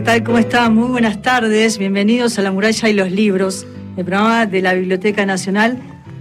[0.00, 0.24] ¿qué tal?
[0.24, 0.74] ¿Cómo están?
[0.74, 1.76] Muy buenas tardes.
[1.76, 3.66] Bienvenidos a La Muralla y los Libros,
[3.98, 5.76] el programa de la Biblioteca Nacional.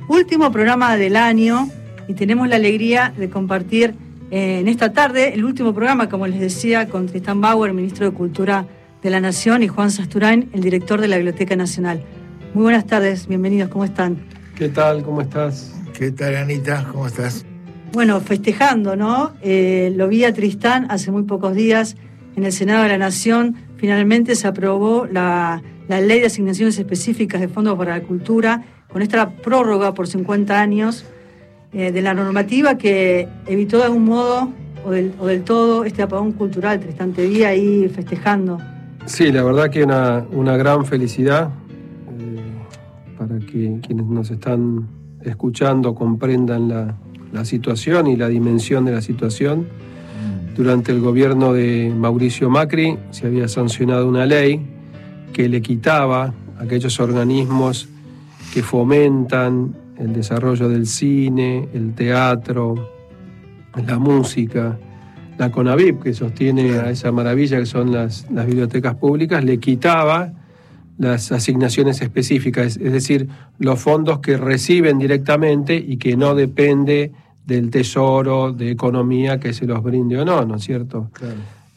[0.10, 1.70] Último programa del año
[2.10, 3.96] y tenemos la alegría de compartir
[4.32, 8.12] eh, en esta tarde el último programa, como les decía, con Tristán Bauer, ministro de
[8.12, 8.66] Cultura
[9.02, 12.04] de la Nación, y Juan Sasturain, el director de la Biblioteca Nacional.
[12.54, 14.18] Muy buenas tardes, bienvenidos, ¿cómo están?
[14.56, 15.04] ¿Qué tal?
[15.04, 15.74] ¿Cómo estás?
[15.98, 16.86] ¿Qué tal, Anita?
[16.92, 17.46] ¿Cómo estás?
[17.94, 19.36] Bueno, festejando, ¿no?
[19.42, 21.96] Eh, lo vi a Tristán hace muy pocos días
[22.36, 23.69] en el Senado de la Nación.
[23.80, 29.30] Finalmente se aprobó la, ley de asignaciones específicas de fondos para la cultura, con esta
[29.30, 31.06] prórroga por 50 años
[31.72, 34.50] eh, de la normativa que evitó de algún modo
[34.86, 36.80] o del, o del todo este apagón cultural.
[36.80, 38.58] Tristán, te vi ahí festejando.
[39.06, 41.50] Sí, la verdad que una, una gran felicidad
[42.20, 44.88] eh, para que quienes nos están
[45.22, 46.98] escuchando comprendan la,
[47.32, 49.68] la situación y la dimensión de la situación.
[50.60, 54.60] Durante el gobierno de Mauricio Macri se había sancionado una ley
[55.32, 57.88] que le quitaba a aquellos organismos
[58.54, 62.90] que fomentan el desarrollo del cine, el teatro,
[63.88, 64.78] la música,
[65.38, 70.34] la CONAVIP, que sostiene a esa maravilla que son las, las bibliotecas públicas, le quitaba
[70.98, 73.30] las asignaciones específicas, es decir,
[73.60, 77.14] los fondos que reciben directamente y que no depende
[77.50, 81.10] del tesoro, de economía que se los brinde o no, ¿no es cierto?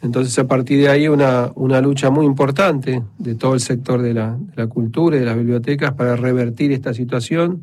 [0.03, 4.13] Entonces, a partir de ahí, una, una lucha muy importante de todo el sector de
[4.13, 7.63] la, de la cultura y de las bibliotecas para revertir esta situación.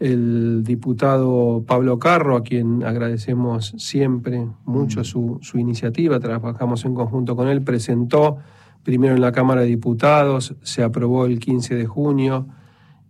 [0.00, 5.04] El diputado Pablo Carro, a quien agradecemos siempre mucho mm.
[5.04, 8.38] su, su iniciativa, trabajamos en conjunto con él, presentó
[8.82, 12.46] primero en la Cámara de Diputados, se aprobó el 15 de junio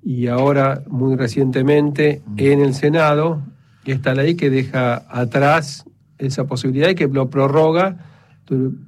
[0.02, 3.42] y ahora muy recientemente en el Senado
[3.92, 5.84] está la ley que deja atrás
[6.19, 7.97] esa posibilidad y que lo prorroga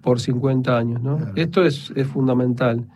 [0.03, 1.03] por 50 años.
[1.03, 1.19] ¿no?
[1.35, 2.87] Esto es, es, fundamental.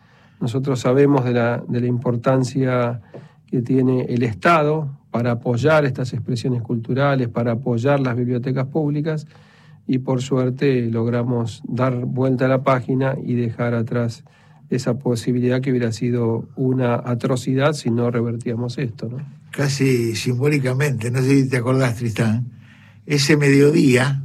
[0.41, 3.01] Nosotros sabemos de la, de la importancia
[3.47, 9.27] que tiene el Estado para apoyar estas expresiones culturales, para apoyar las bibliotecas públicas
[9.87, 14.25] y por suerte logramos dar vuelta a la página y dejar atrás
[14.71, 19.09] esa posibilidad que hubiera sido una atrocidad si no revertíamos esto.
[19.09, 19.19] ¿no?
[19.53, 22.51] Casi simbólicamente, no sé si te acordás, Tristán,
[23.07, 24.23] ese mediodía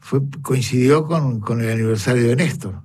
[0.00, 2.82] fue, coincidió con, con el aniversario de Néstor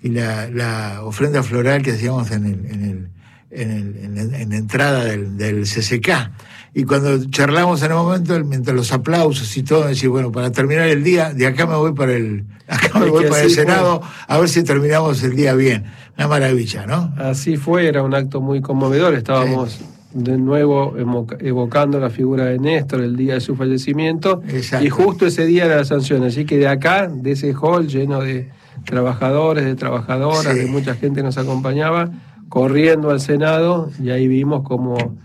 [0.00, 3.10] y la, la ofrenda floral que hacíamos en el, en el
[3.52, 6.30] en, la entrada del, del, CCK.
[6.74, 10.88] Y cuando charlamos en el momento, mientras los aplausos y todo, decir, bueno, para terminar
[10.88, 14.38] el día, de acá me voy para el, acá me voy para el Senado, a
[14.38, 15.84] ver si terminamos el día bien.
[16.16, 17.12] Una maravilla, ¿no?
[17.18, 19.14] Así fue, era un acto muy conmovedor.
[19.14, 19.80] Estábamos
[20.14, 20.94] de nuevo
[21.40, 24.42] evocando la figura de Néstor el día de su fallecimiento.
[24.80, 26.22] Y justo ese día era la sanción.
[26.24, 28.50] Así que de acá, de ese hall lleno de
[28.84, 32.10] trabajadores, de trabajadoras, de mucha gente nos acompañaba
[32.52, 35.16] corriendo al Senado y ahí vimos como,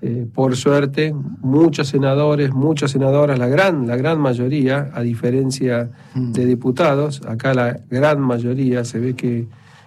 [0.00, 6.32] eh, por suerte, muchos senadores, muchas senadoras, la gran, la gran mayoría, a diferencia mm.
[6.32, 9.46] de diputados, acá la gran mayoría se ve que,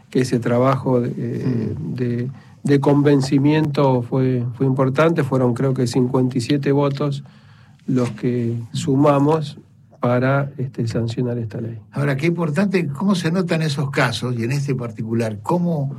[0.10, 1.96] que ese trabajo eh, mm.
[1.96, 2.30] de,
[2.66, 7.24] de, convencimiento fue, fue importante, fueron creo que 57 votos
[7.88, 9.58] los que sumamos
[10.00, 11.80] para este, sancionar esta ley.
[11.92, 15.96] Ahora, qué importante, ¿cómo se notan esos casos, y en este particular, cómo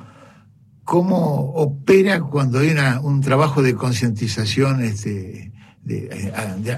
[0.87, 2.73] cómo opera cuando hay
[3.03, 5.51] un trabajo de concientización este,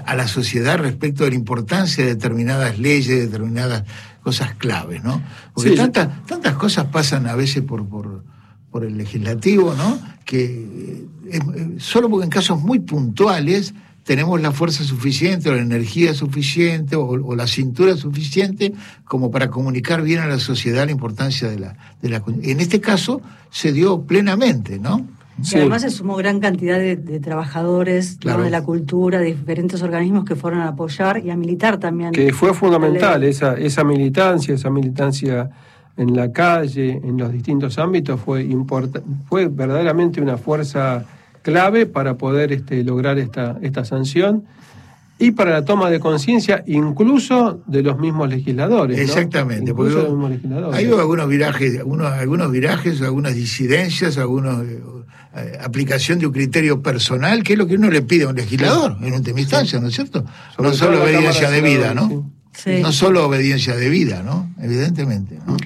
[0.03, 3.83] a, la sociedad respecto de la importancia de determinadas leyes, de determinadas
[4.23, 5.21] cosas claves, ¿no?
[5.53, 8.23] Porque tantas, tantas cosas pasan a veces por, por,
[8.71, 9.99] por el legislativo, ¿no?
[10.25, 11.39] Que eh,
[11.77, 13.73] solo porque en casos muy puntuales
[14.03, 18.73] tenemos la fuerza suficiente o la energía suficiente o, la cintura suficiente
[19.05, 22.23] como para comunicar bien a la sociedad la importancia de la, de la...
[22.41, 23.21] En este caso
[23.51, 25.05] se dio plenamente, ¿no?
[25.43, 30.35] Y además se sumó gran cantidad de, trabajadores de la cultura, de diferentes organismos que
[30.35, 32.11] fueron a apoyar y a militar también.
[32.11, 35.49] Que fue fundamental esa, esa militancia, esa militancia
[35.99, 38.47] en la calle, en los distintos ámbitos, fue,
[39.27, 41.05] fue verdaderamente una fuerza
[41.41, 44.45] clave para poder este, lograr esta, esta sanción
[45.19, 48.97] y para la toma de conciencia incluso de los mismos legisladores.
[48.97, 49.97] Exactamente, porque
[50.71, 57.43] hay algunos virajes, algunos, algunos virajes, algunas disidencias, algunos eh, aplicación de un criterio personal,
[57.43, 59.95] que es lo que uno le pide a un legislador en última instancia, ¿no es
[59.95, 60.23] cierto?
[60.57, 62.31] no solo obediencia de vida, ¿no?
[62.65, 64.49] No solo obediencia de vida, ¿no?
[64.61, 65.37] Evidentemente.
[65.45, 65.57] ¿no?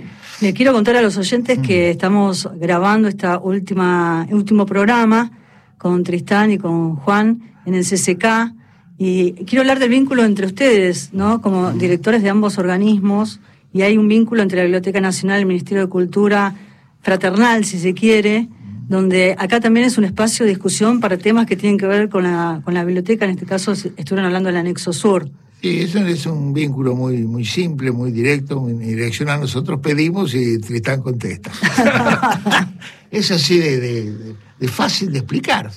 [0.43, 1.91] Le quiero contar a los oyentes que mm.
[1.91, 5.31] estamos grabando esta última último programa
[5.77, 8.53] con Tristán y con Juan en el CCK.
[8.97, 11.41] Y quiero hablar del vínculo entre ustedes, ¿no?
[11.41, 13.39] Como directores de ambos organismos
[13.71, 16.55] y hay un vínculo entre la Biblioteca Nacional y el Ministerio de Cultura,
[16.99, 18.49] fraternal si se quiere,
[18.89, 22.23] donde acá también es un espacio de discusión para temas que tienen que ver con
[22.23, 25.29] la, con la biblioteca, en este caso estuvieron hablando del anexo sur.
[25.63, 29.39] Sí, eso es un vínculo muy, muy simple, muy directo, muy direccional.
[29.39, 31.51] Nosotros pedimos y Tristán contesta.
[33.11, 34.35] es así de,
[34.67, 35.71] fácil de explicar.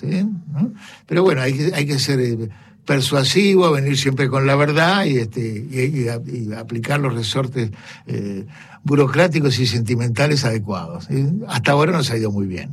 [1.06, 2.48] Pero bueno, hay que, hay que ser eh,
[2.84, 5.40] persuasivo, venir siempre con la verdad y, este,
[5.70, 7.70] y, aplicar los resortes
[8.08, 8.44] eh,
[8.82, 11.06] burocráticos y sentimentales adecuados.
[11.46, 12.70] hasta ahora nos ha ido muy bien.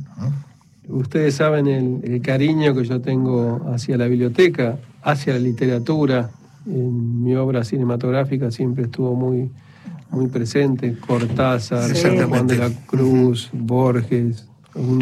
[0.88, 1.68] Ustedes saben
[2.02, 6.32] el cariño que yo tengo hacia la biblioteca, hacia la literatura
[6.66, 9.50] en mi obra cinematográfica siempre estuvo muy,
[10.10, 11.90] muy presente, Cortázar,
[12.28, 14.48] Juan de la Cruz, Borges,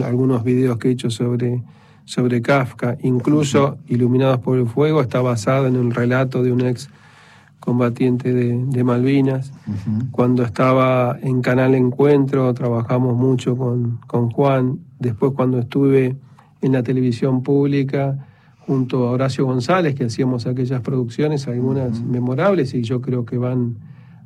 [0.04, 1.62] algunos videos que he hecho sobre,
[2.04, 6.88] sobre Kafka, incluso Iluminados por el Fuego, está basado en un relato de un ex
[7.60, 9.52] combatiente de, Malvinas.
[10.10, 16.16] Cuando estaba en Canal Encuentro trabajamos mucho con, con Juan, después cuando estuve
[16.60, 18.26] en la televisión pública,
[18.66, 23.76] junto a Horacio González, que hacíamos aquellas producciones, algunas memorables, y yo creo que van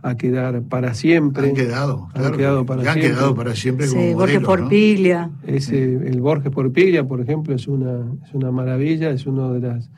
[0.03, 1.49] a quedar para siempre.
[1.49, 3.07] Han quedado, han quedado para siempre.
[3.07, 5.31] Han quedado para siempre como sí, Borges Porpiglia.
[5.47, 9.91] Ese, el Borges Porpiglia, por ejemplo, es una, es una maravilla, es uno de las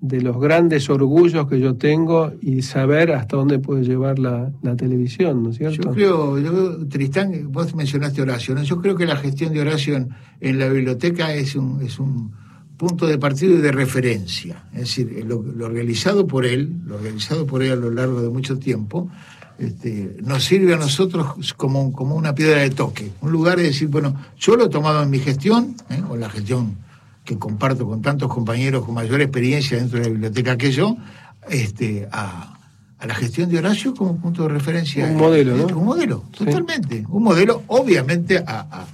[0.00, 5.44] de los grandes orgullos que yo tengo y saber hasta dónde puede llevar la, televisión,
[5.44, 5.80] ¿no es cierto?
[5.80, 8.64] Yo creo, yo, Tristán, vos mencionaste Horacio, ¿no?
[8.64, 10.08] yo creo que la gestión de Horacio en,
[10.40, 12.32] en la biblioteca es un, es un
[12.82, 14.64] punto de partido y de referencia.
[14.72, 18.58] Es decir, lo, realizado por él, lo realizado por él a lo largo de mucho
[18.58, 19.08] tiempo,
[19.56, 23.86] este, nos sirve a nosotros como, como una piedra de toque, un lugar de decir,
[23.86, 26.02] bueno, yo lo he tomado en mi gestión, ¿eh?
[26.10, 26.76] o la gestión
[27.24, 30.96] que comparto con tantos compañeros con mayor experiencia dentro de la biblioteca que yo,
[31.48, 32.58] este, a,
[33.06, 35.06] la gestión de Horacio como punto de referencia.
[35.06, 35.66] Un modelo, ¿no?
[35.78, 37.04] Un modelo, totalmente.
[37.08, 38.86] Un modelo, obviamente, a a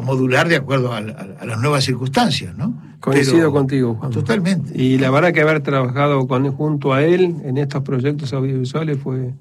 [0.00, 2.80] modular de acuerdo a, las nuevas circunstancias, ¿no?
[3.00, 4.10] Coincido contigo, Juan.
[4.10, 4.80] Totalmente.
[4.80, 9.34] Y la verdad que haber trabajado con, junto a él en estos proyectos audiovisuales fue,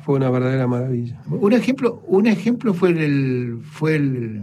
[0.00, 1.20] fue una verdadera maravilla.
[1.28, 4.42] Un ejemplo, un ejemplo fue el, fue el,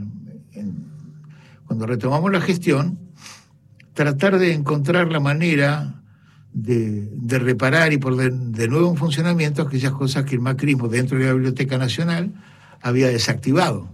[1.68, 2.98] cuando retomamos la gestión,
[3.94, 6.02] tratar de encontrar la manera
[6.56, 7.10] de,
[7.40, 11.34] reparar y poner de nuevo en funcionamiento aquellas cosas que el macrismo dentro de la
[11.34, 12.32] Biblioteca Nacional
[12.82, 13.90] había desactivado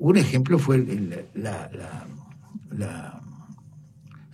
[0.00, 1.26] un ejemplo fue el,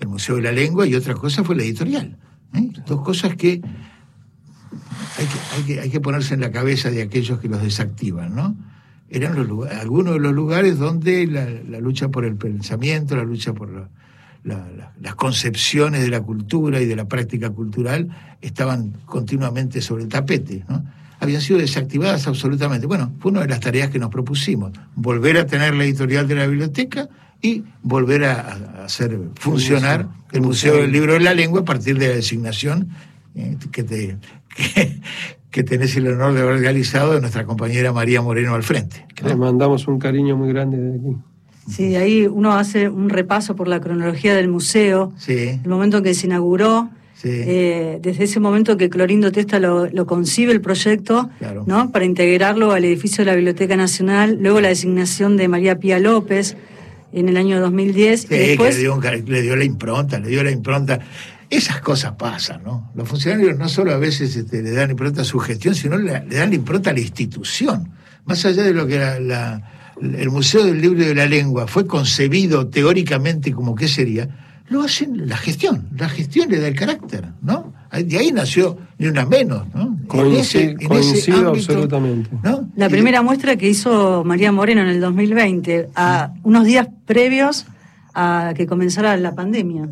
[0.00, 2.16] el Museo de la Lengua y otra cosa fue la editorial.
[2.54, 2.70] ¿eh?
[2.86, 3.60] Dos cosas que
[5.18, 8.56] hay, que hay, que ponerse en la cabeza de aquellos que los desactivan, ¿no?
[9.08, 13.88] Eran algunos de los lugares donde la, lucha por el pensamiento, la lucha por
[14.42, 18.08] las concepciones de la cultura y de la práctica cultural
[18.40, 20.84] estaban continuamente sobre el tapete, ¿no?
[21.20, 22.86] Habían sido desactivadas absolutamente.
[22.86, 26.34] Bueno, fue una de las tareas que nos propusimos, volver a tener la editorial de
[26.34, 27.08] la biblioteca
[27.42, 32.08] y volver a, hacer funcionar el Museo del Libro de la Lengua a partir de
[32.08, 32.88] la designación
[33.34, 34.16] eh, que, te,
[35.50, 39.06] que, tenés el honor de haber realizado de nuestra compañera María Moreno al frente.
[39.22, 41.16] Le mandamos un cariño muy grande de aquí.
[41.68, 46.14] Sí, ahí uno hace un repaso por la cronología del museo, el momento en que
[46.14, 46.90] se inauguró,
[47.24, 51.30] eh, desde ese momento que Clorindo Testa lo, concibe el proyecto,
[51.66, 51.90] ¿no?
[51.90, 56.56] Para integrarlo al edificio de la Biblioteca Nacional, luego la designación de María Pía López
[57.12, 58.20] en el año 2010.
[58.20, 58.76] Sí, después...
[58.76, 61.00] que le dio, la impronta, le dio la impronta.
[61.48, 62.90] Esas cosas pasan, ¿no?
[62.94, 66.20] Los funcionarios no solo a veces este, le dan impronta a su gestión, sino le,
[66.20, 67.92] dan impronta a la institución.
[68.24, 73.52] Más allá de lo que el Museo del Libro de la Lengua fue concebido teóricamente
[73.52, 75.88] como que sería, lo hacen la gestión.
[75.96, 77.72] La gestión le da el carácter, ¿no?
[77.92, 79.96] De ahí nació ni una menos, ¿no?
[80.06, 82.30] Coincido, absolutamente.
[82.74, 87.66] La primera muestra que hizo María Moreno en el 2020, a unos días previos
[88.14, 89.88] a que comenzara la pandemia.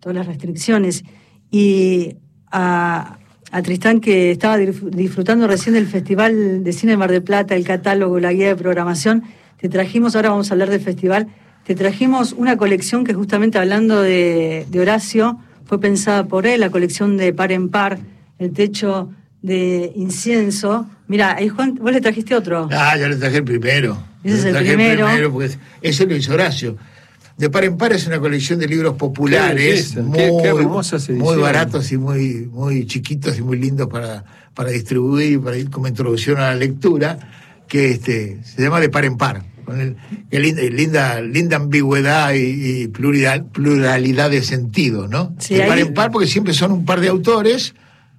[0.00, 1.04] Todas las restricciones.
[1.50, 2.16] Y
[2.50, 3.18] a,
[3.50, 7.64] a Tristán, que estaba disfrutando recién del Festival de Cine de Mar de Plata, el
[7.64, 9.24] catálogo, la guía de programación,
[9.58, 11.28] te trajimos, ahora vamos a hablar del festival
[11.70, 17.16] te trajimos una colección que justamente hablando de, Horacio, fue pensada por él, la colección
[17.16, 18.00] de par en par,
[18.40, 20.88] el techo de incienso.
[21.06, 22.68] Mira, ahí Juan, vos le trajiste otro.
[22.72, 23.96] Ah, yo le traje el primero.
[24.24, 25.06] Ese es el primero.
[25.30, 26.76] porque ese lo hizo Horacio.
[27.36, 30.28] De par en par es una colección de libros populares, muy,
[31.10, 34.24] muy baratos y muy, muy chiquitos y muy lindos para,
[34.54, 37.16] para distribuir, para ir como introducción a la lectura,
[37.68, 39.96] que este, se llama De par en par con
[40.30, 45.34] linda, linda, ambigüedad y, pluralidad, pluralidad de sentido, ¿no?
[45.38, 47.74] Sí, de par en par, porque siempre son un par de autores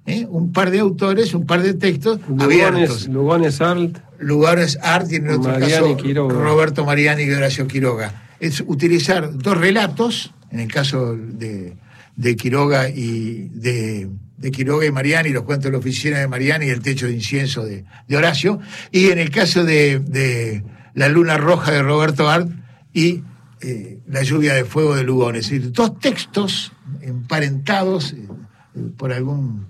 [0.06, 0.26] ¿eh?
[0.28, 3.08] un par de autores, un par de textos Lugones, abiertos.
[3.08, 3.98] Lugones Art.
[4.18, 6.34] Lugares Art y en otro Mariani caso Quiroga.
[6.34, 8.22] Roberto Mariani y Horacio Quiroga.
[8.38, 11.74] Es utilizar dos relatos, en el caso de,
[12.16, 16.66] de Quiroga y de, de Quiroga y Mariani, los cuentos de la oficina de Mariani
[16.66, 18.60] y el techo de incienso de, de Horacio,
[18.92, 20.62] y en el caso de, de
[20.94, 22.48] La Luna Roja de Roberto Art
[22.92, 23.22] y
[23.60, 25.46] eh, La lluvia de fuego de Lugones.
[25.46, 28.26] Es decir, dos textos emparentados eh,
[28.96, 29.66] por algún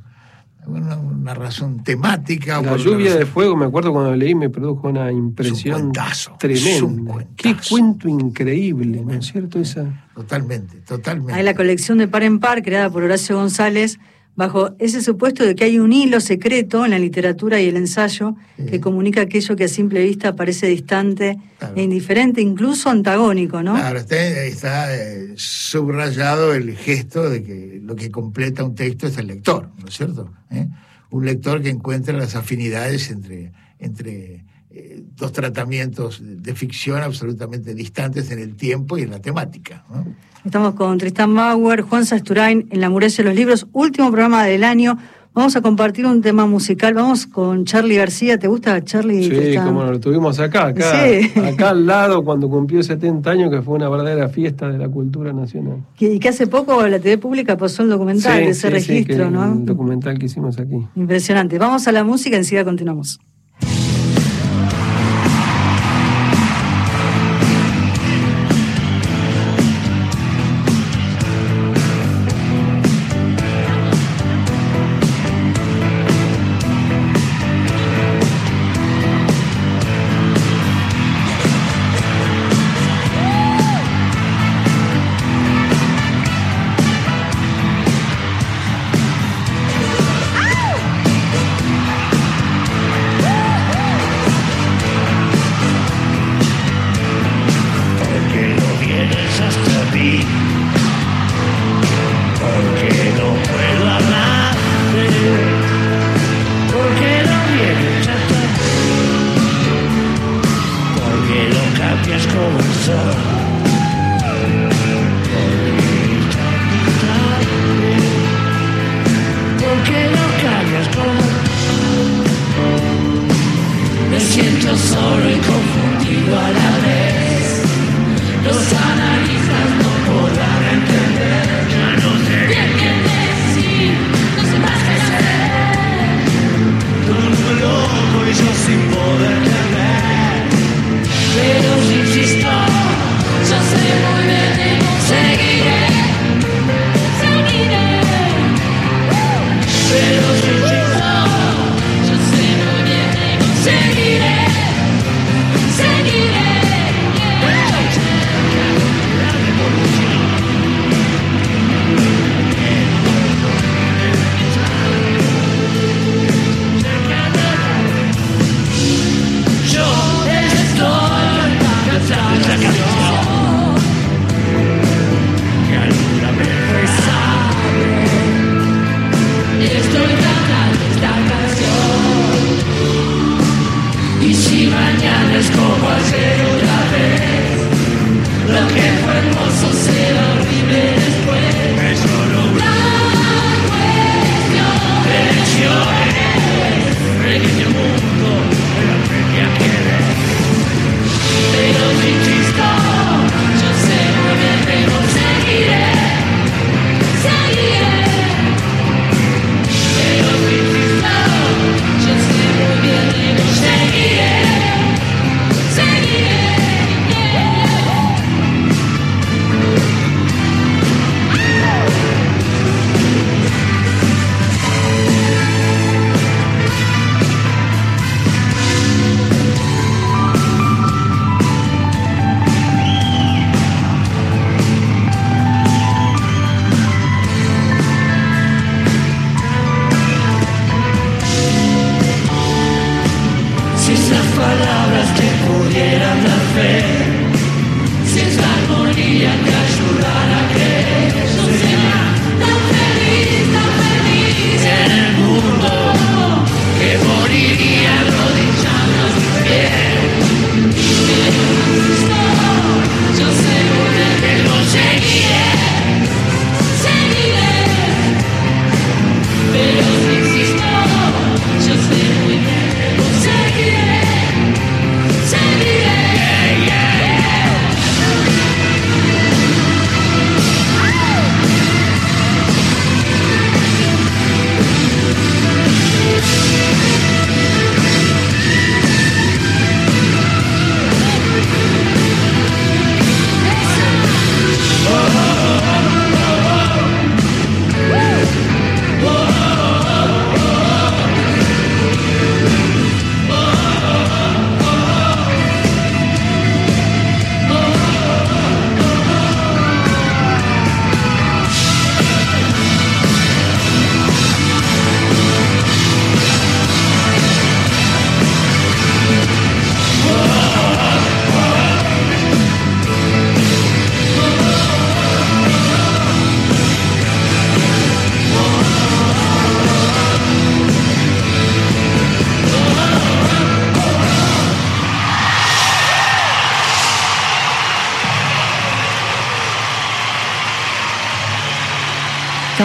[0.62, 2.60] alguna una razón temática.
[2.62, 6.84] La lluvia de fuego, me acuerdo cuando leí, me produjo una impresión cuentazo, tremenda.
[6.84, 7.26] un.
[7.36, 9.58] Qué cuento increíble, ¿no es cierto?
[9.58, 10.08] Esa...
[10.14, 11.34] Totalmente, totalmente.
[11.34, 13.98] Hay la colección de par en par creada por Horacio González
[14.34, 18.34] bajo ese supuesto de que hay un hilo secreto en la literatura y el ensayo
[18.56, 21.74] que comunica aquello que a simple vista parece distante Claro.
[21.76, 23.74] e indiferente, incluso antagónico, ¿no?
[23.74, 29.16] Claro, está, está, eh, subrayado el gesto de que lo que completa un texto es
[29.18, 30.32] el lector, ¿no es cierto?
[30.50, 30.66] ¿Eh?
[31.10, 38.30] Un lector que encuentra las afinidades entre, entre eh, dos tratamientos de, ficción absolutamente distantes
[38.30, 39.84] en el tiempo y en la temática.
[39.90, 40.06] ¿no?
[40.44, 44.64] Estamos con Tristán Bauer, Juan Sasturain en La Muralla de los Libros, último programa del
[44.64, 44.98] año.
[45.34, 46.92] Vamos a compartir un tema musical.
[46.92, 48.38] Vamos con Charlie García.
[48.38, 49.24] ¿Te gusta Charlie?
[49.24, 51.38] Sí, como lo tuvimos acá, acá, Sí.
[51.40, 55.32] acá al lado cuando cumplió 70 años, que fue una verdadera fiesta de la cultura
[55.32, 55.84] nacional.
[55.98, 58.92] Y que hace poco la TV pública pasó el documental Sí, de ese sí, sí,
[58.92, 59.52] registro, que ¿no?
[59.52, 60.86] El documental que hicimos aquí.
[60.96, 61.58] Impresionante.
[61.58, 63.18] Vamos a la música, enseguida continuamos.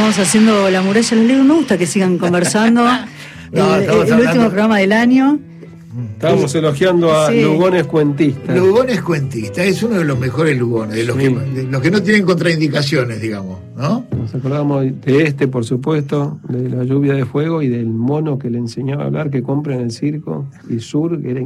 [0.09, 1.17] Estamos haciendo la muralla.
[1.17, 2.85] Les digo, me gusta que sigan conversando.
[3.49, 5.39] No, el, el último programa del año.
[6.15, 7.41] Estábamos elogiando a Sí.
[7.41, 8.57] Lugones Cuentistas.
[8.57, 11.23] Lugones cuentista, es uno de los mejores Lugones, de los, Sí.
[11.23, 11.29] que,
[11.61, 14.05] de los que no tienen contraindicaciones, digamos, ¿no?
[14.17, 18.49] Nos acordamos de este, por supuesto, de la lluvia de fuego y del mono que
[18.49, 21.41] le enseñaba a hablar, que compra en el circo, y Sur, que era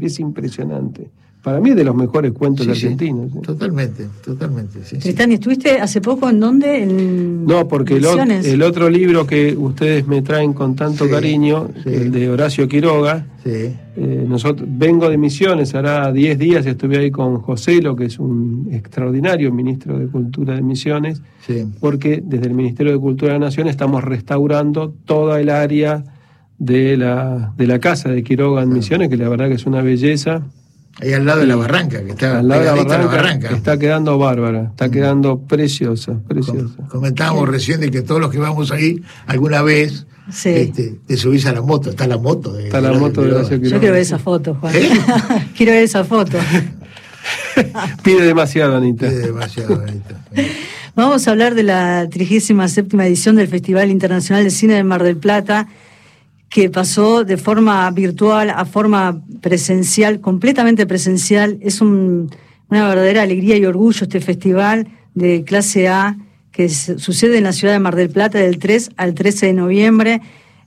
[0.00, 1.10] es impresionante.
[1.42, 3.30] Para mí es de los mejores cuentos Sí, argentinos.
[3.32, 3.38] ¿sí?
[3.40, 4.80] Totalmente, totalmente.
[4.80, 6.82] Tristán, ¿y estuviste hace poco en dónde?
[6.82, 11.88] En No, porque el, otro libro que ustedes me traen con tanto Sí, cariño, sí.
[11.94, 13.50] el de Horacio Quiroga, Sí.
[13.96, 18.18] eh, nosotros, vengo de Misiones, hará 10 días estuve ahí con José, lo que es
[18.18, 21.64] un extraordinario ministro de Cultura de Misiones, Sí.
[21.80, 26.04] porque desde el Ministerio de Cultura de la Nación estamos restaurando toda el área
[26.58, 29.80] de la, de la casa de Quiroga en Misiones, que la verdad que es una
[29.80, 30.42] belleza.
[31.00, 33.50] Ahí al lado de la barranca, que está Al lado de la barranca, la barranca.
[33.56, 36.74] está quedando bárbara, está quedando preciosa, Com- preciosa.
[36.88, 40.50] Comentábamos recién de que todos los que vamos ahí alguna vez Sí.
[40.50, 42.52] este, te subís a la moto, está la moto.
[42.52, 43.76] De, Está la moto de Horacio Quiroga.
[43.76, 44.74] Yo quiero ver esa foto, Juan.
[44.76, 44.90] ¿Eh?
[45.56, 46.38] quiero ver esa foto.
[48.02, 49.06] Pide demasiado, Anita.
[49.06, 50.14] Es demasiado bonito.
[50.94, 55.16] Vamos a hablar de la 37 edición del Festival Internacional de Cine de Mar del
[55.16, 55.68] Plata,
[56.50, 61.58] que pasó de forma virtual a forma presencial, completamente presencial.
[61.62, 62.28] Es un-
[62.68, 66.16] una verdadera alegría y orgullo este festival de clase A
[66.50, 70.20] que sucede en la ciudad de Mar del Plata del 3 al 13 de noviembre.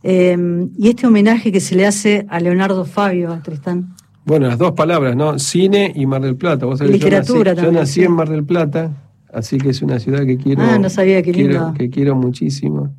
[0.03, 0.37] Eh,
[0.77, 3.93] y este homenaje que se le hace a Leonardo Fabio, Tristán.
[4.25, 5.37] Bueno, las dos palabras, ¿no?
[5.37, 6.65] Cine y Mar del Plata.
[6.65, 8.91] Vos sabés, Literatura yo nací, también, Yo nací en Mar del Plata,
[9.33, 10.61] así que es una ciudad que quiero.
[10.61, 11.49] Ah, no sabía, qué lindo.
[11.49, 12.93] quiero- que quiero muchísimo.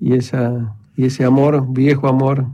[0.00, 2.46] Y esa y ese amor, viejo amor,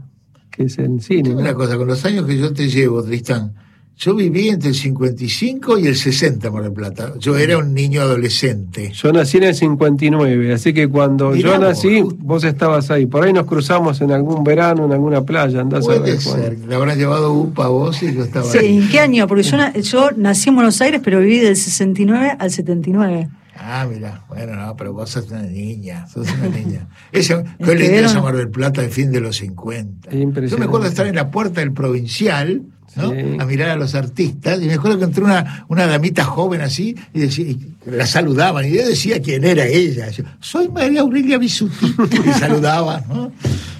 [0.51, 1.29] que es el cine.
[1.29, 1.37] ¿no?
[1.39, 3.53] una cosa, con los años que yo te llevo, Tristán,
[3.99, 7.13] yo viví entre el 55 y el 60 en Mar del Plata.
[7.19, 8.91] Yo era un niño adolescente.
[8.93, 12.15] Yo nací en el 59, así que cuando Mirá yo vos, nací, justo.
[12.21, 13.07] vos estabas ahí.
[13.07, 16.21] Por ahí nos cruzamos en algún verano, en alguna playa, andás a Puede ver.
[16.21, 16.39] Juan.
[16.41, 18.77] ser, le habrán llevado UPA a vos y yo estaba Sí, ahí.
[18.77, 19.25] ¿En qué año?
[19.27, 23.29] Porque yo, yo nací en Buenos Aires, pero viví del 69 al 79.
[23.59, 26.87] Ah, mira, bueno, no, pero vos sos una niña, sos una niña.
[27.11, 30.09] Ese, qué lindo era- esa Mar del Plata de fin de los 50.
[30.09, 30.49] Es impresionante.
[30.51, 32.63] Yo me acuerdo de estar en la puerta del provincial,
[32.95, 33.11] ¿no?
[33.11, 33.17] Sí.
[33.39, 36.95] A mirar a los artistas, y me acuerdo que entró una, una damita joven así,
[37.13, 40.09] y, decía, y la saludaban, y yo decía quién era ella.
[40.09, 41.93] Yo, soy María Aurelia Bisuti,
[42.25, 43.31] y saludaba, ¿no?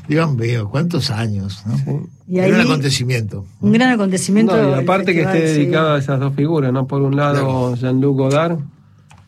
[0.07, 1.77] Dios mío, cuántos años, ¿no?
[1.77, 1.83] Sí.
[2.29, 3.45] Y Era un ahí- acontecimiento.
[3.59, 4.55] Un gran acontecimiento.
[4.55, 5.61] No, y del aparte que esté sí.
[5.61, 6.85] dedicado a esas dos figuras, ¿no?
[6.87, 8.59] Por un lado, Jean-Luc Godard,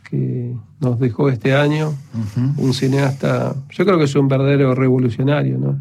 [0.10, 1.94] que nos dejó este año,
[2.58, 5.80] un cineasta, yo creo que es un verdadero revolucionario, ¿no?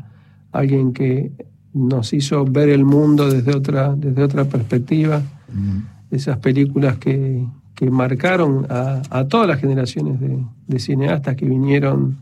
[0.52, 1.32] Alguien que
[1.74, 5.22] nos hizo ver el mundo desde otra, desde otra perspectiva,
[6.10, 12.16] esas películas que, que marcaron a, a todas las generaciones de, de cineastas que vinieron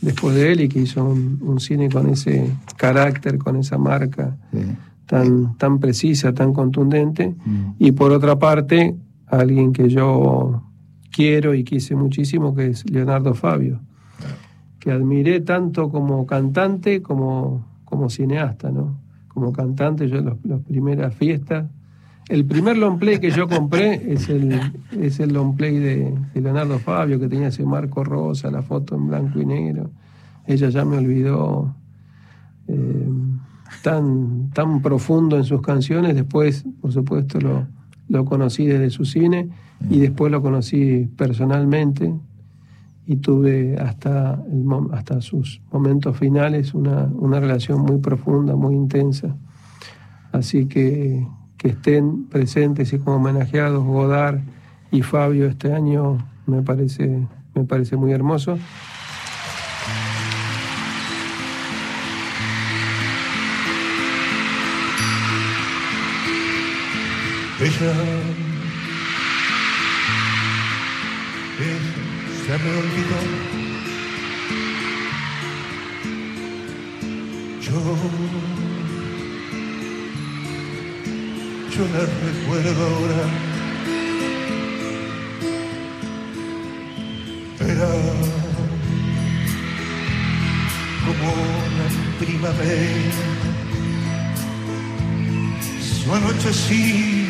[0.00, 4.36] después de él y que hizo un, un cine con ese carácter, con esa marca
[4.52, 4.58] Sí.
[5.06, 7.34] tan, tan precisa, tan contundente.
[7.78, 8.94] Y por otra parte,
[9.26, 10.62] alguien que yo
[11.12, 13.80] quiero y quise muchísimo, que es Leonardo Fabio,
[14.80, 18.98] que admiré tanto como cantante como, como cineasta, ¿no?
[19.28, 21.70] Como cantante, yo las las primeras fiestas.
[22.28, 24.58] El primer long play que yo compré es el,
[24.98, 28.96] es el long play de, de Leonardo Fabio, que tenía ese marco rosa, la foto
[28.96, 29.90] en blanco y negro.
[30.46, 31.74] Ella ya me olvidó
[32.68, 33.08] eh,
[33.82, 36.14] tan, tan profundo en sus canciones.
[36.14, 37.66] Después, por supuesto, lo,
[38.08, 39.48] lo conocí desde su cine
[39.90, 42.14] y después lo conocí personalmente
[43.06, 49.36] y tuve hasta, el hasta sus momentos finales una, una relación muy profunda, muy intensa.
[50.32, 51.26] Así que
[51.62, 54.40] que estén presentes y como homenajeados Godard
[54.90, 58.58] y Fabio este año me parece, me parece muy hermoso.
[67.62, 67.92] Ella
[71.60, 71.92] ella
[72.44, 73.18] se me olvidó.
[77.60, 77.78] Yo,
[81.70, 83.22] yo la recuerdo ahora.
[87.60, 87.90] Era
[91.06, 91.86] como una
[92.18, 93.32] primavera
[95.80, 97.21] su anochecido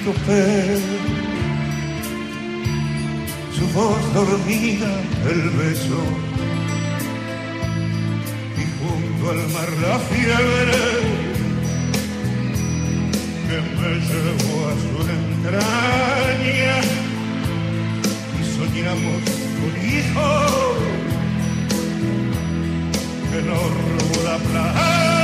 [3.57, 4.91] su voz dormida,
[5.31, 6.01] el beso,
[8.59, 10.81] y junto al mar la fiebre
[13.49, 16.77] que me llevó a su entraña,
[18.39, 19.23] y soñamos
[19.67, 20.29] un hijo
[23.31, 25.22] que nos robó la playa.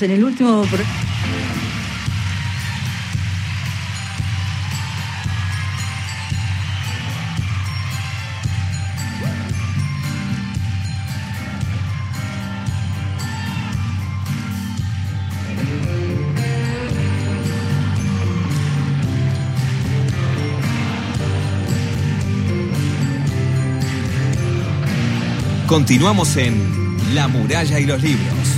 [0.00, 0.64] En el último.
[25.66, 28.57] Continuamos en La muralla y los libros.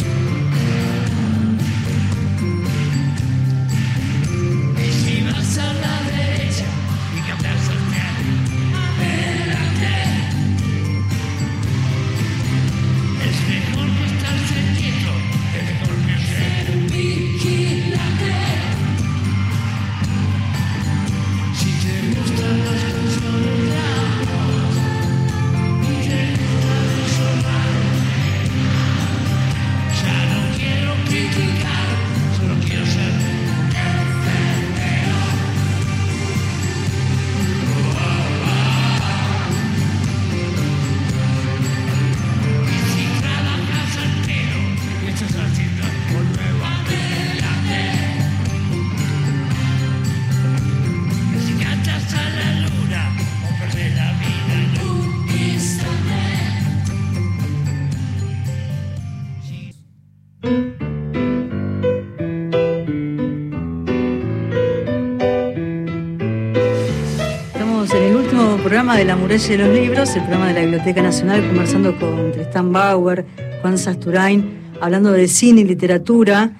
[68.90, 72.32] Programa de La Muralla y los Libros, el programa de la Biblioteca Nacional, conversando con
[72.32, 73.24] Tristán Bauer,
[73.62, 74.50] Juan Sasturain,
[74.80, 76.50] hablando de cine y literatura.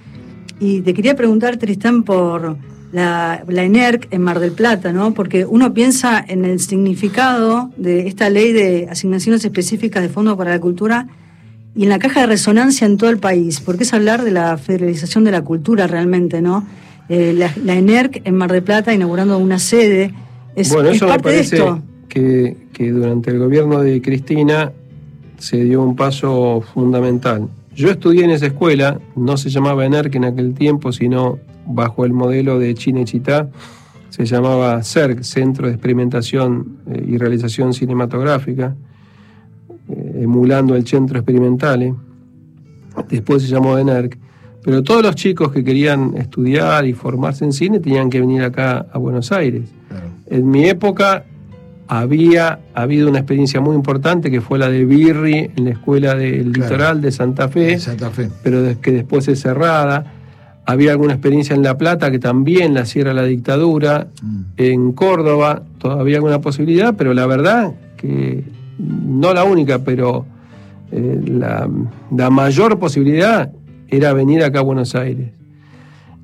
[0.60, 2.56] Y te quería preguntar, Tristán, por
[2.92, 5.12] la, la ENERC en Mar del Plata, ¿no?
[5.12, 10.50] Porque uno piensa en el significado de esta ley de asignaciones específicas de fondos para
[10.50, 11.08] la cultura
[11.74, 14.56] y en la caja de resonancia en todo el país, porque es hablar de la
[14.56, 16.64] federalización de la cultura realmente, ¿no?
[17.08, 20.14] Eh, la, la ENERC en Mar del Plata inaugurando una sede.
[20.54, 21.82] Es, bueno, es eso me parte de esto.
[22.11, 24.73] Que, que durante el gobierno de Cristina
[25.38, 27.49] se dio un paso fundamental.
[27.75, 32.12] Yo estudié en esa escuela, no se llamaba ENERC en aquel tiempo, sino bajo el
[32.12, 33.49] modelo de Chinechita,
[34.11, 38.75] se llamaba CERC, Centro de Experimentación eh, y Realización Cinematográfica,
[39.88, 41.94] eh, emulando el Centro Experimentale.
[43.09, 44.18] Después se llamó ENERC.
[44.62, 48.87] Pero todos los chicos que querían estudiar y formarse en cine tenían que venir acá
[48.92, 49.70] a Buenos Aires.
[49.88, 50.07] Claro.
[50.27, 51.25] En mi época
[51.90, 56.53] había habido una experiencia muy importante que fue la de Birri en la escuela del
[56.53, 56.70] Claro.
[56.70, 58.31] litoral de Santa Fe, Santa Fe.
[58.44, 60.12] pero que después es cerrada.
[60.66, 64.07] Había alguna experiencia en La Plata que también la cierra la dictadura.
[64.22, 64.40] Mm.
[64.57, 68.44] En Córdoba todavía alguna posibilidad, pero la verdad que
[68.79, 70.26] no la única, pero
[70.92, 71.68] eh, la,
[72.16, 73.50] la mayor posibilidad
[73.88, 75.33] era venir acá a Buenos Aires.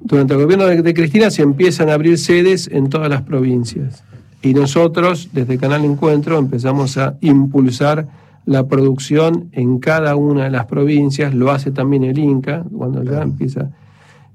[0.01, 4.05] Durante el gobierno de, de Cristina se empiezan a abrir sedes en todas las provincias.
[4.43, 8.09] Y nosotros, desde Canal Encuentro, empezamos a impulsar
[8.45, 11.35] la producción en cada una de las provincias.
[11.35, 13.71] Lo hace también el Inca, cuando ya empieza.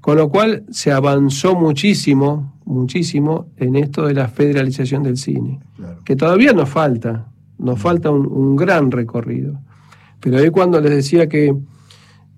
[0.00, 5.60] Con lo cual se avanzó muchísimo, muchísimo en esto de la federalización del cine.
[5.76, 6.00] Claro.
[6.04, 9.60] Que todavía nos falta, nos falta un, un gran recorrido.
[10.20, 11.54] Pero ahí cuando les decía que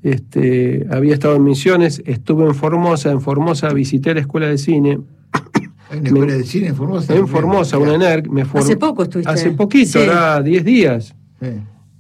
[0.05, 5.01] este, había estado en Misiones, estuve en Formosa, en Formosa visité la escuela de cine,
[5.95, 7.15] Hay una escuela de cine en Formosa.
[7.15, 9.33] en Formosa, una NERC, me form- Hace poco estuviste.
[9.33, 10.05] Hace poquito, Sí.
[10.05, 11.15] era 10 días.
[11.41, 11.49] Sí.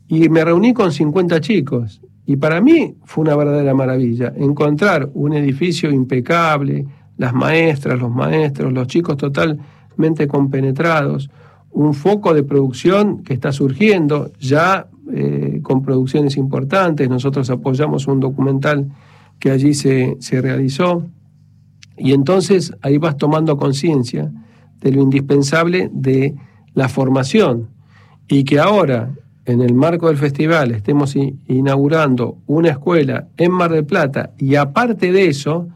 [0.08, 2.00] Y me reuní con 50 chicos.
[2.26, 8.72] Y para mí fue una verdadera maravilla encontrar un edificio impecable, las maestras, los maestros,
[8.72, 11.30] los chicos totalmente compenetrados,
[11.70, 17.08] un foco de producción que está surgiendo ya eh, con producciones importantes.
[17.10, 18.88] Nosotros apoyamos un documental
[19.38, 21.04] que allí se, se realizó.
[21.96, 24.30] Y entonces ahí vas tomando conciencia
[24.80, 26.34] de lo indispensable de
[26.74, 27.68] la formación
[28.28, 29.10] y que ahora,
[29.44, 31.14] en el marco del festival, estemos
[31.46, 35.68] inaugurando una escuela en Mar del Plata y aparte de eso,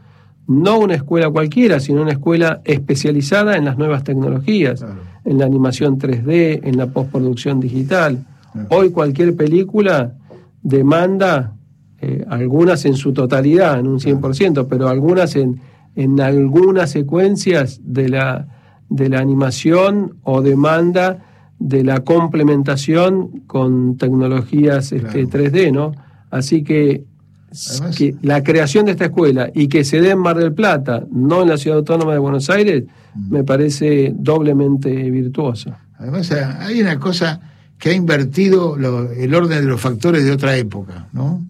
[0.46, 4.94] no una escuela cualquiera, sino una escuela especializada en las nuevas tecnologías, Claro.
[5.26, 8.24] en la animación 3D, en la postproducción digital.
[8.70, 10.14] Hoy cualquier película
[10.62, 11.52] demanda,
[12.00, 15.60] eh, algunas en su totalidad, en un 100%, pero algunas en,
[16.02, 18.46] en algunas secuencias de la,
[18.88, 21.18] de la animación o demanda
[21.58, 25.50] de la complementación con tecnologías este, Claro.
[25.50, 25.92] 3D, ¿no?
[26.30, 27.04] Así que,
[27.70, 31.04] Además- que la creación de esta escuela y que se dé en Mar del Plata,
[31.10, 32.84] no en la Ciudad Autónoma de Buenos Aires,
[33.28, 35.72] me parece doblemente virtuoso.
[35.98, 37.40] Además, hay una cosa
[37.76, 41.44] que ha invertido lo- el orden de los factores de otra época, ¿no?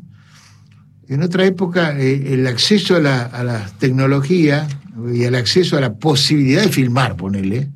[1.08, 4.68] En otra época, eh, el acceso a la, a la tecnología
[5.12, 7.70] y el acceso a la posibilidad de filmar, ponele,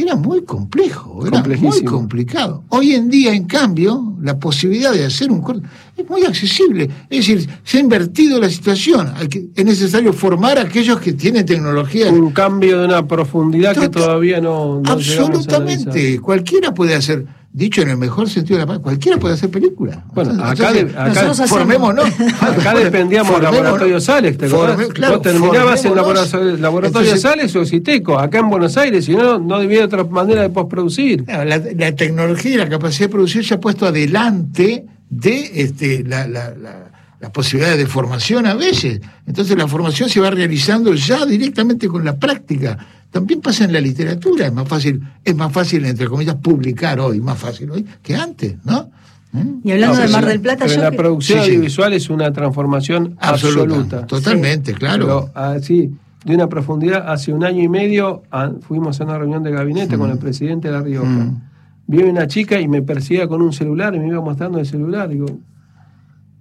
[0.00, 2.62] era muy complejo, era muy complicado.
[2.68, 6.88] Hoy en día, en cambio, la posibilidad de hacer un corto es muy accesible.
[7.10, 9.12] Es decir, se ha invertido la situación.
[9.56, 14.40] Es necesario formar a aquellos que tienen tecnología Un cambio de una profundidad que todavía
[14.40, 16.20] no, no Absolutamente.
[16.20, 20.04] Cualquiera puede hacer, dicho en el mejor sentido de la palabra, cualquiera puede hacer película.
[20.14, 22.04] Bueno, Entonces, acá entonces, acá- Nosotros hacemos- formémonos.
[22.40, 24.48] Acá dependíamos del laboratorio Sales, ¿te?
[24.48, 29.04] Forme- claro, Vos terminabas en laboratorio, laboratorio Entonces, Sales o Citeco, acá en Buenos Aires,
[29.06, 31.24] si no, no había otra manera de postproducir.
[31.26, 36.28] La, la tecnología y la capacidad de producir se ha puesto adelante de este, la,
[36.28, 36.84] la, la-
[37.20, 39.00] las posibilidades de formación a veces.
[39.26, 42.78] Entonces la formación se va realizando ya directamente con la práctica.
[43.10, 47.20] También pasa en la literatura, es más fácil, es más fácil, entre comillas, publicar hoy,
[47.20, 48.90] más fácil hoy que antes, ¿no?
[49.34, 49.44] ¿Eh?
[49.64, 51.50] Y hablando No, de Mar del Plata, pero yo la que- producción Sí, sí.
[51.50, 54.06] audiovisual es una transformación Absoluta, absoluta.
[54.06, 55.04] totalmente, claro.
[55.06, 55.90] Pero así,
[56.24, 59.96] de una profundidad, hace un año y medio a- fuimos a una reunión de gabinete
[59.98, 61.08] con el presidente de La Rioja.
[61.08, 61.42] Mm.
[61.86, 65.08] Viene una chica y me perseguía con un celular y me iba mostrando el celular.
[65.08, 65.26] Digo,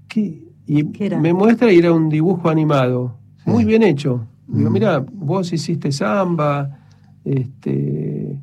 [0.08, 0.43] ¿qué?
[0.65, 1.19] Y ¿Qué era?
[1.19, 4.25] me muestra y era un dibujo animado, muy bien hecho.
[4.47, 6.79] Digo, mira, vos hiciste samba,
[7.25, 8.39] este,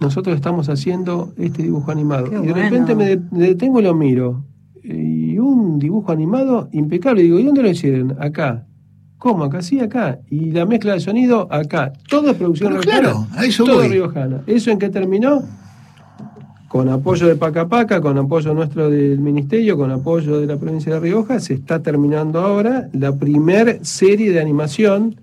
[0.00, 2.24] nosotros estamos haciendo este dibujo animado.
[2.30, 2.54] Qué y de bueno.
[2.62, 4.44] repente me, de- me detengo y lo miro.
[4.82, 7.22] Y un dibujo animado impecable.
[7.22, 8.16] Digo, ¿y dónde lo hicieron?
[8.20, 8.66] Acá.
[9.18, 9.44] ¿Cómo?
[9.44, 10.20] Acá sí, acá.
[10.30, 11.92] Y la mezcla de sonido, acá.
[12.08, 13.00] Todo es producción Pero riojana.
[13.02, 13.88] claro, a eso todo voy.
[13.88, 14.42] riojana.
[14.46, 15.42] ¿Eso en qué terminó?
[16.68, 21.00] Con apoyo de Pacapaca, con apoyo nuestro del Ministerio, con apoyo de la provincia de
[21.00, 25.16] Rioja, se está terminando ahora la primer serie de animación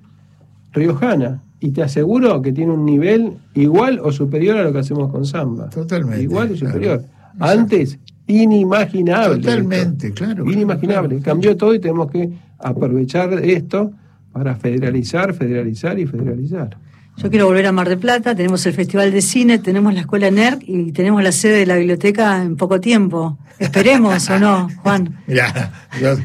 [0.75, 1.41] riojana.
[1.59, 5.25] Y te aseguro que tiene un nivel igual o superior a lo que hacemos con
[5.25, 5.69] Samba.
[5.69, 7.03] Totalmente, Igual o superior.
[7.39, 9.37] Antes, inimaginable.
[9.41, 10.23] Totalmente, esto.
[10.25, 11.07] claro, Inimaginable.
[11.09, 11.23] claro, claro.
[11.23, 13.91] Cambió todo y tenemos que aprovechar esto
[14.31, 16.77] para federalizar, federalizar y federalizar.
[17.17, 20.29] Yo quiero volver a Mar del Plata, tenemos el Festival de Cine, tenemos la Escuela
[20.29, 23.37] NERC y tenemos la sede de la biblioteca en poco tiempo.
[23.57, 25.15] Esperemos o no, Juan.
[25.25, 26.15] Mirá, yo-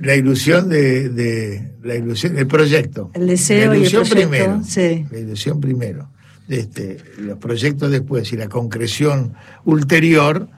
[0.00, 3.10] la ilusión de, de- la ilusión, el proyecto.
[3.14, 4.62] El deseo la y el ilusión proyecto, primero.
[4.64, 5.06] sí.
[5.10, 6.10] La ilusión primero.
[6.48, 10.48] Este, los proyectos después y la concreción ulterior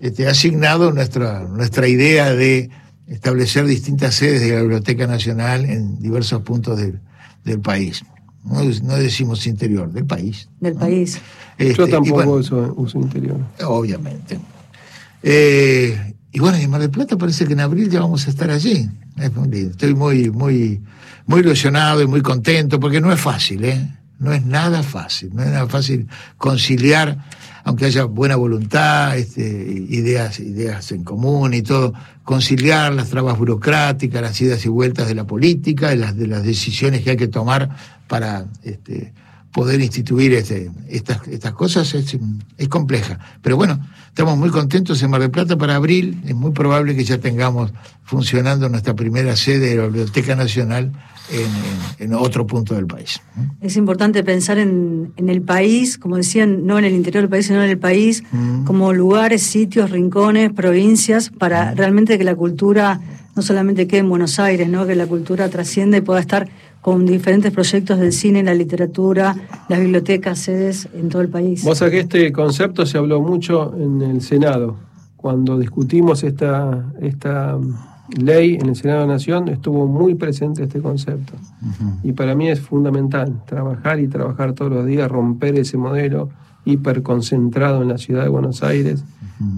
[0.00, 2.70] este, ha asignado nuestra, nuestra idea de
[3.06, 7.00] establecer distintas sedes de la Biblioteca Nacional en diversos puntos del,
[7.44, 8.02] del país.
[8.44, 10.48] no, no decimos interior, del país.
[10.60, 11.18] Del país.
[11.56, 13.38] Este, Yo tampoco bueno, uso, uso interior.
[13.64, 14.38] Obviamente.
[15.22, 18.50] Eh, y bueno, en Mar del Plata parece que en abril ya vamos a estar
[18.50, 18.88] allí.
[19.16, 20.80] Estoy muy, muy,
[21.26, 23.88] muy ilusionado y muy contento porque no es fácil, ¿eh?
[24.18, 27.24] No es nada fácil, no es nada fácil conciliar,
[27.64, 34.20] aunque haya buena voluntad, este, ideas, ideas en común y todo, conciliar las trabas burocráticas,
[34.20, 37.28] las idas y vueltas de la política, y las, de las decisiones que hay que
[37.28, 37.70] tomar
[38.08, 39.12] para este,
[39.52, 42.18] poder instituir este, estas, estas cosas es,
[42.56, 43.18] es compleja.
[43.40, 46.20] Pero bueno, estamos muy contentos en Mar del Plata para abril.
[46.26, 47.72] Es muy probable que ya tengamos
[48.04, 50.92] funcionando nuestra primera sede de la Biblioteca Nacional
[51.30, 53.20] en, en- en otro punto del país.
[53.60, 57.46] Es importante pensar en, en el país, como decían, no en el interior del país,
[57.46, 58.64] sino en el país, Mm.
[58.64, 63.00] como lugares, sitios, rincones, provincias, para realmente que la cultura
[63.36, 64.86] no solamente quede en Buenos Aires, ¿no?
[64.86, 66.48] que la cultura trascienda y pueda estar
[66.80, 69.34] con diferentes proyectos del cine, la literatura,
[69.68, 71.64] las bibliotecas, sedes en todo el país.
[71.64, 74.76] Vos sabés que este concepto se habló mucho en el Senado.
[75.16, 80.62] Cuando discutimos esta, esta mm, ley en el Senado de la Nación, estuvo muy presente
[80.62, 81.34] este concepto.
[82.02, 86.30] Y para mí es fundamental trabajar y trabajar todos los días, romper ese modelo
[86.64, 89.04] hiperconcentrado en la ciudad de Buenos Aires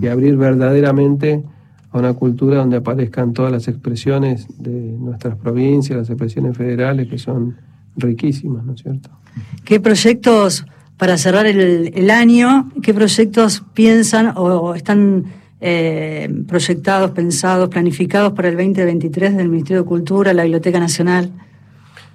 [0.00, 1.44] y abrir verdaderamente
[1.92, 7.18] a una cultura donde aparezcan todas las expresiones de nuestras provincias, las expresiones federales que
[7.18, 7.56] son
[7.96, 9.10] riquísimas, ¿no es cierto?
[9.64, 10.64] ¿Qué proyectos,
[10.96, 15.24] para cerrar el, el año, qué proyectos piensan o están
[15.62, 21.30] eh, proyectados, pensados, planificados para el 2023 del Ministerio de Cultura, la Biblioteca Nacional?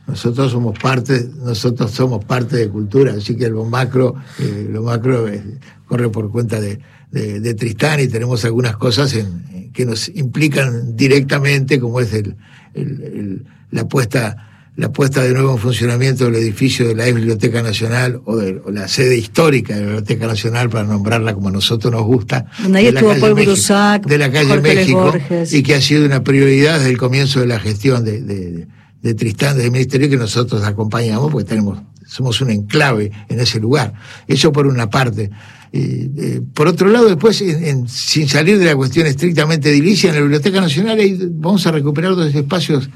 [0.08, 5.28] Nosotros somos parte, nosotros somos parte de cultura, así que lo macro, eh, lo macro
[5.28, 5.43] eh,
[5.88, 6.80] corre por cuenta de,
[7.16, 12.36] de, de Tristán y tenemos algunas cosas en- que nos implican directamente, como es el,
[12.74, 17.16] el- el- la puesta la puesta de nuevo en funcionamiento del edificio de la ex
[17.16, 21.47] Biblioteca Nacional o, de, o la sede histórica de la Biblioteca Nacional, para nombrarla como
[21.47, 22.47] a nosotros nos gusta,
[22.80, 25.53] ahí de la calle México- Brusac, de la calle Jorge Luis México, Borges.
[25.53, 28.68] y que ha sido una prioridad desde el comienzo de la gestión de, de,
[29.01, 31.80] de Tristán, del Ministerio, que nosotros acompañamos, porque tenemos,
[32.16, 33.93] somos un enclave en ese lugar.
[34.28, 35.30] Eso por una parte.
[35.74, 40.16] Eh, por otro lado, después, en- en- sin salir de la cuestión estrictamente edilicia, en
[40.16, 40.97] la Biblioteca Nacional
[41.32, 42.89] vamos a recuperar dos espacios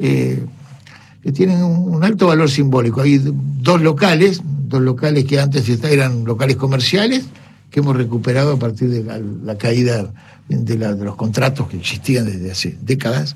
[0.00, 0.42] eh,
[1.22, 3.00] que tienen un, un alto valor simbólico.
[3.02, 7.24] Hay dos locales, dos locales que antes eran locales comerciales,
[7.74, 10.12] que hemos recuperado a partir de la, caída
[10.48, 13.34] de, los contratos que existían desde hace décadas.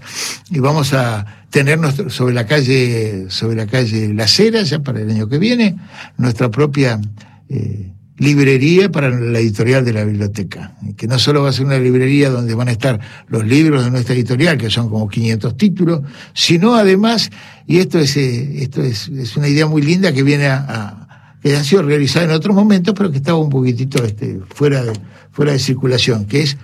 [0.49, 5.11] Y vamos a tener sobre la calle sobre la calle Las Heras ya para el
[5.11, 5.75] año que viene
[6.19, 7.01] nuestra propia
[7.49, 10.77] eh, librería para la editorial de la biblioteca.
[10.97, 13.91] Que no solo va a ser una librería donde van a estar los libros de
[13.91, 17.31] nuestra editorial que son como 500 títulos sino además
[17.67, 21.08] y esto es eh, esto es, es una idea muy linda que viene a
[21.43, 24.93] que ha sido realizada en otros momentos, pero que estaba un poquitito este, fuera, de,
[25.31, 26.57] fuera de circulación, que es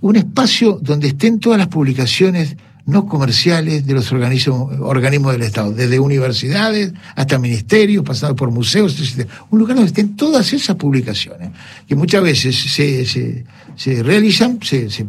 [0.00, 5.72] un espacio donde estén todas las publicaciones no comerciales de los organismos, organismos del Estado,
[5.72, 9.28] desde universidades hasta ministerios, pasando por museos, etcétera.
[9.50, 11.50] un lugar donde estén todas esas publicaciones,
[11.86, 13.44] que muchas veces se, se,
[13.76, 15.06] se realizan, se, se,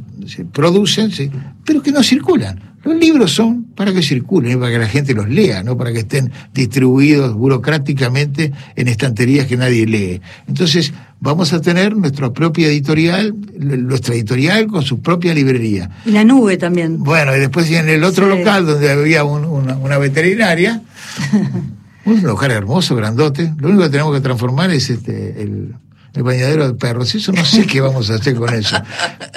[0.51, 1.11] producen,
[1.65, 2.72] pero que no circulan.
[2.83, 5.99] Los libros son para que circulen, para que la gente los lea, no para que
[5.99, 10.21] estén distribuidos burocráticamente en estanterías que nadie lee.
[10.47, 15.89] Entonces, vamos a tener nuestra propia editorial, nuestra editorial con su propia librería.
[16.05, 16.99] Y la nube también.
[17.01, 18.37] Bueno, y después en el otro Sí.
[18.37, 20.81] local donde había un- una, una veterinaria,
[22.05, 25.73] un local hermoso, grandote, lo único que tenemos que transformar es este el,
[26.13, 27.13] el bañadero de perros.
[27.15, 28.77] Eso no sé qué vamos a hacer con eso.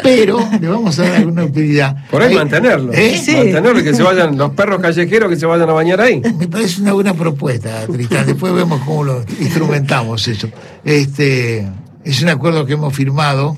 [0.03, 2.09] Pero le vamos a dar alguna utilidad.
[2.11, 2.93] Por ahí mantenerlo.
[2.93, 3.20] ¿Eh?
[3.22, 3.35] Sí.
[3.35, 6.20] Mantenerlo y que se vayan los perros callejeros que se vayan a bañar ahí.
[6.39, 8.27] Me parece una buena propuesta, Tristán.
[8.27, 10.49] Después vemos cómo lo instrumentamos eso.
[10.85, 11.66] Este,
[12.05, 13.57] es un acuerdo que hemos firmado,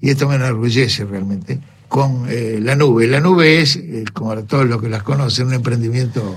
[0.00, 3.06] y esto me enorgullece realmente, con eh, la nube.
[3.06, 6.34] La nube es, eh, como todos los que las conocen, un emprendimiento,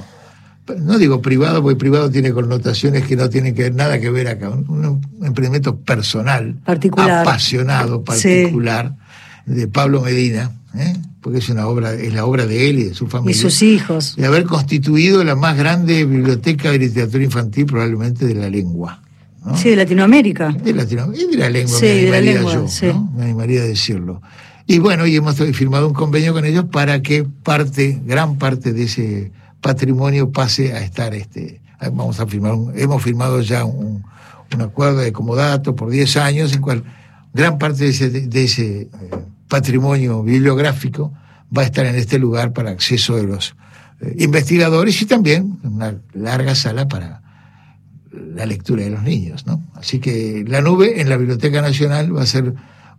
[0.80, 4.28] no digo privado, porque privado tiene connotaciones que no tienen que ver, nada que ver
[4.28, 4.50] acá.
[4.50, 7.22] Un, un emprendimiento personal, Particular.
[7.22, 8.96] apasionado, particular,
[9.46, 10.96] de Pablo Medina, ¿eh?
[11.22, 13.62] porque es una obra, es la obra de él y de su Y familia sus
[13.62, 14.16] hijos.
[14.16, 19.02] de haber constituido la más grande biblioteca de literatura infantil probablemente de la lengua.
[19.46, 19.56] ¿no?
[19.58, 20.52] Sí, de Latinoamérica.
[20.52, 22.86] De Latinoamérica, y de la lengua, Sí, me de la animaría lengua, yo, sí.
[22.88, 23.12] ¿no?
[23.16, 24.22] Me animaría a decirlo.
[24.66, 28.84] Y bueno, y hemos firmado un convenio con ellos para que parte, gran parte de
[28.84, 29.32] ese
[29.62, 31.62] patrimonio pase a estar, este,
[31.94, 34.04] vamos a firmar, un- hemos firmado ya un,
[34.54, 36.84] un acuerdo de comodato por 10 años, en cual
[37.34, 38.90] gran parte de ese, de ese eh,
[39.48, 41.14] patrimonio bibliográfico
[41.56, 43.56] va a estar en este lugar para acceso de los
[44.02, 47.22] eh, investigadores y también una larga sala para
[48.12, 49.62] la lectura de los niños, ¿no?
[49.76, 52.54] Así que la nube en la Biblioteca Nacional va a ser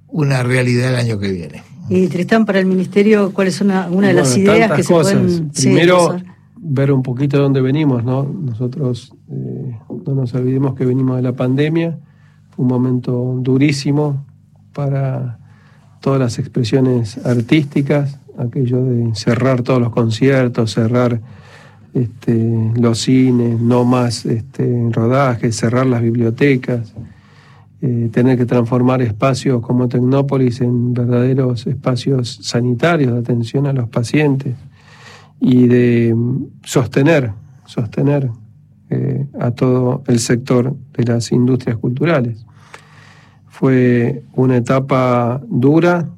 [0.06, 1.62] una realidad el año que viene.
[1.88, 5.50] Y Tristán, para el Ministerio, ¿cuáles son algunas de las ideas que se pueden...
[5.50, 6.16] Primero,
[6.60, 8.24] ver un poquito de dónde venimos, ¿no?
[8.24, 11.98] Nosotros eh, no nos olvidemos que venimos de la pandemia,
[12.56, 14.24] un momento durísimo
[14.72, 15.38] para
[16.00, 21.20] todas las expresiones artísticas, aquello de cerrar todos los conciertos, cerrar
[21.94, 26.94] este, los cines, no más este, rodajes, cerrar las bibliotecas,
[27.80, 33.88] eh, tener que transformar espacios como Tecnópolis en verdaderos espacios sanitarios de atención a los
[33.88, 34.54] pacientes
[35.40, 36.16] y de
[36.64, 37.32] sostener,
[37.66, 38.30] sostener
[38.90, 42.44] eh, a todo el sector de las industrias culturales.
[43.48, 46.08] Fue una etapa dura,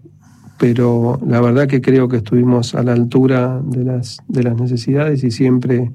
[0.59, 5.25] pero la verdad que creo que estuvimos a la altura de las, de las necesidades
[5.25, 5.91] y siempre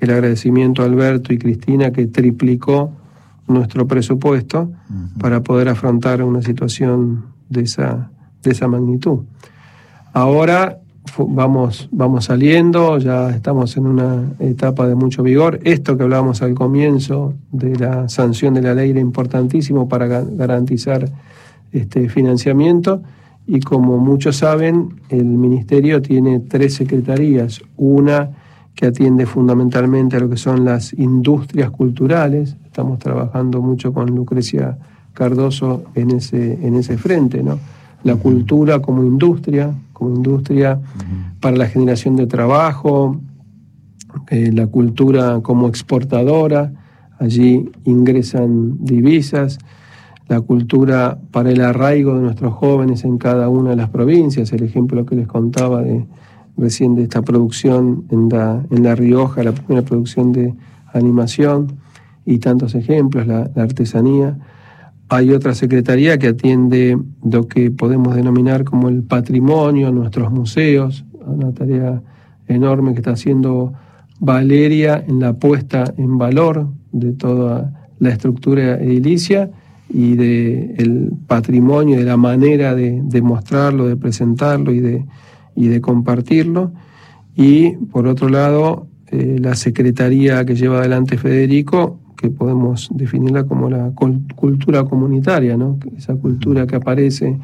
[0.00, 2.92] el agradecimiento a Alberto y Cristina que triplicó
[3.46, 4.70] nuestro presupuesto
[5.18, 8.10] para poder afrontar una situación de esa,
[8.42, 9.24] de esa magnitud.
[10.12, 10.78] Ahora
[11.18, 15.60] vamos, vamos saliendo, ya estamos en una etapa de mucho vigor.
[15.64, 21.10] Esto que hablábamos al comienzo de la sanción de la ley era importantísimo para garantizar
[21.72, 23.02] este financiamiento
[23.46, 28.30] y como muchos saben, el Ministerio tiene tres secretarías, una
[28.74, 34.78] que atiende fundamentalmente a lo que son las industrias culturales, estamos trabajando mucho con Lucrecia
[35.12, 37.58] Cardoso en ese, en ese frente, ¿no?
[38.02, 40.78] La cultura como industria, como industria
[41.40, 43.18] para la generación de trabajo,
[44.28, 46.72] eh, la cultura como exportadora,
[47.18, 49.58] allí ingresan divisas,
[50.28, 54.62] la cultura para el arraigo de nuestros jóvenes en cada una de las provincias, el
[54.62, 56.06] ejemplo que les contaba de
[56.56, 60.54] recién de esta producción en la, en la Rioja, la primera producción de
[60.92, 61.78] animación
[62.24, 64.38] y tantos ejemplos, la, artesanía.
[65.08, 71.52] Hay otra secretaría que atiende lo que podemos denominar como el patrimonio, nuestros museos, una
[71.52, 72.02] tarea
[72.48, 73.72] enorme que está haciendo
[74.20, 79.50] Valeria en la puesta en valor de toda la estructura edilicia
[79.88, 85.04] y del el patrimonio, de la manera de, de, mostrarlo, de presentarlo y de,
[85.54, 86.72] y de compartirlo.
[87.36, 93.68] Y por otro lado, eh, la secretaría que lleva adelante Federico, que podemos definirla como
[93.68, 93.92] la
[94.36, 95.78] cultura comunitaria, ¿no?
[95.96, 97.38] esa cultura que aparece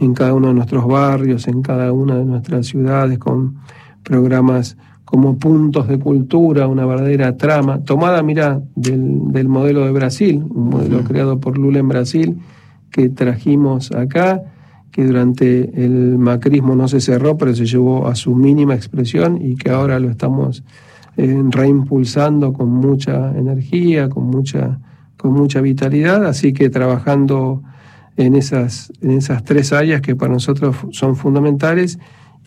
[0.00, 3.56] en cada uno de nuestros barrios, en cada una de nuestras ciudades, con
[4.02, 10.44] programas como puntos de cultura, una verdadera trama, tomada, mira, del, del modelo de Brasil,
[10.50, 12.38] un modelo creado por Lula en Brasil,
[12.90, 14.42] que trajimos acá,
[14.92, 19.56] que durante el macrismo no se cerró, pero se llevó a su mínima expresión y
[19.56, 20.62] que ahora lo estamos
[21.18, 24.78] reimpulsando con mucha energía, con mucha,
[25.16, 27.62] con mucha vitalidad, así que trabajando
[28.16, 31.98] en esas, en esas tres áreas que para nosotros son fundamentales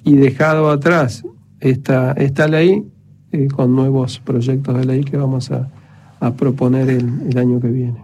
[0.03, 1.23] y dejado atrás
[1.59, 2.85] esta, esta ley
[3.31, 5.69] eh, con nuevos proyectos de ley que vamos a,
[6.37, 7.99] proponer el, año que viene.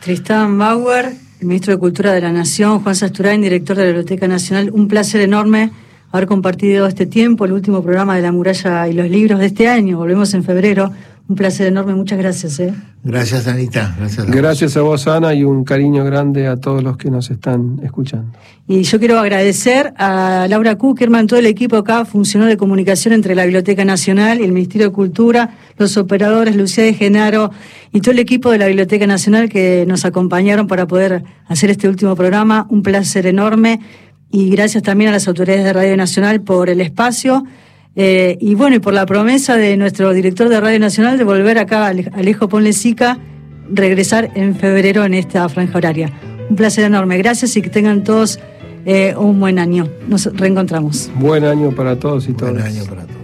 [0.00, 4.70] Tristán Bauer, ministro de Cultura de la Nación, Juan Sasturain, director de la Biblioteca Nacional,
[4.72, 5.70] un placer enorme
[6.14, 9.66] haber compartido este tiempo, el último programa de La Muralla y los libros de este
[9.66, 9.98] año.
[9.98, 10.92] Volvemos en febrero.
[11.26, 12.60] Un placer enorme, muchas gracias.
[12.60, 12.72] ¿eh?
[13.02, 13.96] Gracias, Anita.
[13.98, 17.30] Gracias a, gracias a vos, Ana, y un cariño grande a todos los que nos
[17.30, 18.30] están escuchando.
[18.68, 23.34] Y yo quiero agradecer a Laura Kuckerman, todo el equipo acá, funcionó de comunicación entre
[23.34, 27.50] la Biblioteca Nacional y el Ministerio de Cultura, los operadores, Lucía de Genaro
[27.92, 31.88] y todo el equipo de la Biblioteca Nacional que nos acompañaron para poder hacer este
[31.88, 32.66] último programa.
[32.70, 33.80] Un placer enorme.
[34.36, 37.44] Y gracias también a las autoridades de Radio Nacional por el espacio.
[37.94, 41.56] Eh, y bueno, y por la promesa de nuestro director de Radio Nacional de volver
[41.56, 43.16] acá, Alejo Ponlecica,
[43.70, 46.10] regresar en febrero en esta franja horaria.
[46.50, 47.16] Un placer enorme.
[47.16, 48.40] Gracias y que tengan todos
[48.84, 49.88] eh, un buen año.
[50.08, 51.12] Nos reencontramos.
[51.14, 52.54] Buen año para todos y todas.
[52.54, 53.23] Buen año para todos.